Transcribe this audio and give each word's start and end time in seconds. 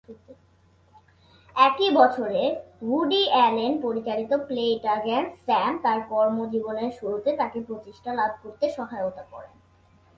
একই 1.55 1.89
বছরে 1.91 2.41
Woody 2.91 3.23
Allen 3.29 3.71
পরিচালিত 3.81 4.31
"প্লে 4.47 4.63
ইট 4.65 4.83
অ্যাগেইন, 4.83 5.25
স্যাম" 5.45 5.73
তার 5.83 5.99
কর্মজীবনের 6.09 6.91
শুরুতে 6.91 7.29
তাকে 7.37 7.59
প্রতিষ্ঠা 7.61 8.11
লাভ 8.13 8.31
করতে 8.43 8.65
সহায়তা 8.69 9.23
করে। 9.31 9.49